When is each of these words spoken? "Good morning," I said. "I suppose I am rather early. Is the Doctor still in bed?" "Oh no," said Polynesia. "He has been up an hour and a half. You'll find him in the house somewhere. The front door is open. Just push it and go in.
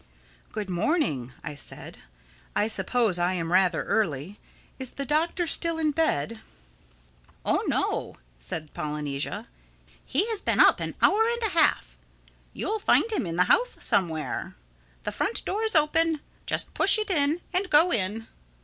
"Good 0.51 0.67
morning," 0.67 1.31
I 1.43 1.53
said. 1.53 1.99
"I 2.55 2.67
suppose 2.67 3.19
I 3.19 3.33
am 3.33 3.51
rather 3.51 3.83
early. 3.83 4.39
Is 4.79 4.93
the 4.93 5.05
Doctor 5.05 5.45
still 5.45 5.77
in 5.77 5.91
bed?" 5.91 6.39
"Oh 7.45 7.63
no," 7.67 8.15
said 8.39 8.73
Polynesia. 8.73 9.45
"He 10.03 10.27
has 10.31 10.41
been 10.41 10.59
up 10.59 10.79
an 10.79 10.95
hour 11.03 11.27
and 11.31 11.43
a 11.43 11.49
half. 11.53 11.97
You'll 12.51 12.79
find 12.79 13.11
him 13.11 13.27
in 13.27 13.35
the 13.35 13.43
house 13.43 13.77
somewhere. 13.81 14.55
The 15.03 15.11
front 15.11 15.45
door 15.45 15.61
is 15.65 15.75
open. 15.75 16.21
Just 16.47 16.73
push 16.73 16.97
it 16.97 17.11
and 17.11 17.39
go 17.69 17.91
in. 17.91 18.27